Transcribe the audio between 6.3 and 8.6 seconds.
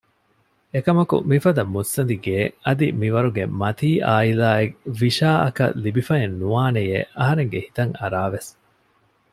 ނުވާނެޔޭ އަހަރެންގެ ހިތަށް އަރާވެސް